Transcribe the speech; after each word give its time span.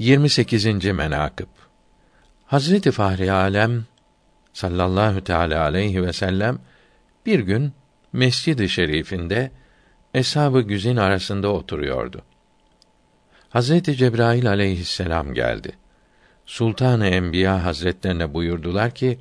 28. 0.00 0.84
menakıb 0.84 1.46
Hazreti 2.46 2.90
Fahri 2.90 3.32
Alem 3.32 3.84
sallallahu 4.52 5.24
teala 5.24 5.62
aleyhi 5.62 6.02
ve 6.02 6.12
sellem 6.12 6.58
bir 7.26 7.40
gün 7.40 7.72
Mescid-i 8.12 8.68
Şerif'inde 8.68 9.50
eshab-ı 10.14 10.60
güzin 10.60 10.96
arasında 10.96 11.48
oturuyordu. 11.48 12.22
Hazreti 13.50 13.96
Cebrail 13.96 14.48
aleyhisselam 14.48 15.34
geldi. 15.34 15.72
Sultan-ı 16.46 17.06
Enbiya 17.06 17.64
Hazretlerine 17.64 18.34
buyurdular 18.34 18.90
ki, 18.90 19.18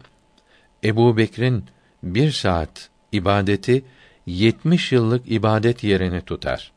Ebu 0.83 1.17
Bekir'in 1.17 1.65
bir 2.03 2.31
saat 2.31 2.89
ibadeti 3.11 3.85
yetmiş 4.25 4.91
yıllık 4.91 5.31
ibadet 5.31 5.83
yerini 5.83 6.21
tutar. 6.21 6.71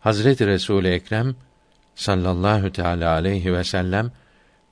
Hazreti 0.00 0.46
Resul 0.46 0.84
Ekrem 0.84 1.36
sallallahu 1.94 2.72
teala 2.72 3.10
aleyhi 3.12 3.52
ve 3.52 3.64
sellem 3.64 4.12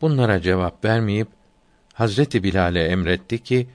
bunlara 0.01 0.43
cevap 0.43 0.85
vermeyip 0.85 1.29
Hazreti 1.95 2.43
Bilal'e 2.43 2.85
emretti 2.85 3.43
ki 3.43 3.69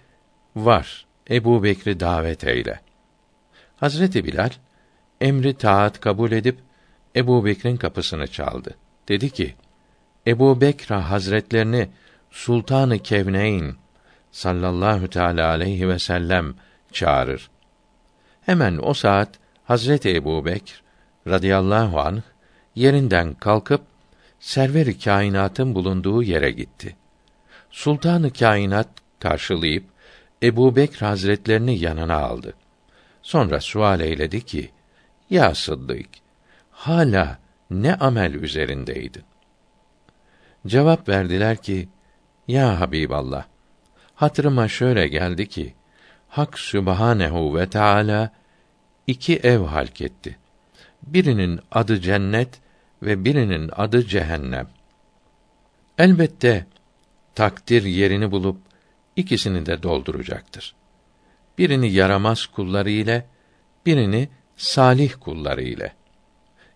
var 0.55 1.05
Ebu 1.29 1.63
Bekri 1.63 1.99
davet 1.99 2.43
eyle. 2.43 2.79
Hazreti 3.77 4.25
Bilal 4.25 4.49
emri 5.21 5.53
taat 5.53 5.99
kabul 5.99 6.31
edip 6.31 6.59
Ebu 7.15 7.45
Bekir'in 7.45 7.77
kapısını 7.77 8.27
çaldı. 8.27 8.75
Dedi 9.07 9.29
ki, 9.29 9.55
Ebu 10.27 10.61
Bekr 10.61 10.93
Hazretlerini 10.93 11.89
Sultanı 12.31 12.99
Kevneyn 12.99 13.75
sallallahu 14.31 15.07
teala 15.07 15.49
aleyhi 15.49 15.89
ve 15.89 15.99
sellem 15.99 16.55
çağırır. 16.91 17.49
Hemen 18.41 18.79
o 18.81 18.93
saat 18.93 19.29
Hazreti 19.63 20.15
Ebu 20.15 20.45
Bekr 20.45 20.83
radıyallahu 21.27 21.99
anh 21.99 22.21
yerinden 22.75 23.33
kalkıp 23.33 23.81
server-i 24.39 24.99
kainatın 24.99 25.75
bulunduğu 25.75 26.23
yere 26.23 26.51
gitti. 26.51 26.95
Sultanı 27.69 28.33
kainat 28.33 28.89
karşılayıp 29.19 29.83
Ebu 30.43 30.75
Bekr 30.75 31.05
Hazretlerini 31.05 31.79
yanına 31.79 32.15
aldı. 32.15 32.53
Sonra 33.21 33.61
sual 33.61 33.99
eyledi 33.99 34.45
ki, 34.45 34.71
Ya 35.29 35.55
Sıddık, 35.55 36.09
hala 36.71 37.39
ne 37.69 37.95
amel 37.95 38.33
üzerindeydin? 38.33 39.23
Cevap 40.67 41.09
verdiler 41.09 41.57
ki, 41.57 41.89
Ya 42.47 42.79
Habiballah, 42.79 43.45
hatırıma 44.15 44.67
şöyle 44.67 45.07
geldi 45.07 45.49
ki, 45.49 45.73
Hak 46.27 46.59
Sübhanehu 46.59 47.57
ve 47.57 47.69
Teala 47.69 48.31
iki 49.07 49.37
ev 49.37 49.59
halk 49.59 50.01
etti. 50.01 50.37
Birinin 51.03 51.59
adı 51.71 52.01
cennet 52.01 52.49
ve 53.01 53.25
birinin 53.25 53.69
adı 53.75 54.05
cehennem. 54.05 54.67
Elbette 55.97 56.65
takdir 57.35 57.83
yerini 57.83 58.31
bulup 58.31 58.57
ikisini 59.15 59.65
de 59.65 59.83
dolduracaktır. 59.83 60.75
Birini 61.57 61.91
yaramaz 61.91 62.45
kulları 62.45 62.89
ile, 62.89 63.25
birini 63.85 64.29
salih 64.55 65.13
kulları 65.19 65.61
ile. 65.61 65.93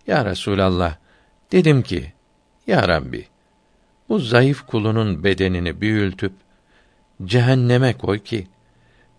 Ya 0.08 0.26
Resulallah, 0.26 0.96
dedim 1.52 1.82
ki, 1.82 2.14
Ya 2.68 2.88
Rabbi, 2.88 3.28
bu 4.10 4.20
zayıf 4.20 4.66
kulunun 4.68 5.24
bedenini 5.24 5.82
büyültüp 5.82 6.34
cehenneme 7.26 7.98
koy 7.98 8.20
ki 8.20 8.48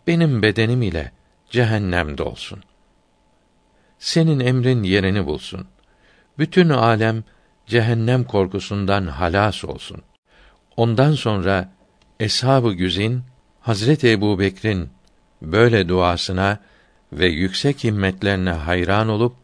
benim 0.07 0.43
bedenim 0.43 0.83
ile 0.83 1.13
cehennem 1.51 2.19
dolsun. 2.19 2.63
Senin 3.99 4.41
emrin 4.41 4.83
yerini 4.83 5.27
bulsun. 5.27 5.67
Bütün 6.39 6.69
alem 6.69 7.25
cehennem 7.67 8.25
korkusundan 8.25 9.07
halas 9.07 9.65
olsun. 9.65 10.03
Ondan 10.77 11.13
sonra 11.13 11.73
eshab-ı 12.21 12.73
güzin 12.73 13.23
Hazreti 13.61 14.11
Ebubekir'in 14.11 14.91
böyle 15.43 15.89
duasına 15.89 16.59
ve 17.13 17.27
yüksek 17.27 17.85
himmetlerine 17.85 18.51
hayran 18.51 19.09
olup 19.09 19.37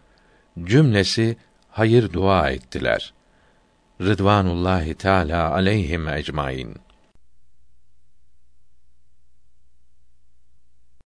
cümlesi 0.64 1.36
hayır 1.70 2.12
dua 2.12 2.50
ettiler. 2.50 3.12
Rıdvanullahi 4.00 4.94
Teala 4.94 5.53
aleyhim 5.53 6.08
ecmaîn. 6.08 6.85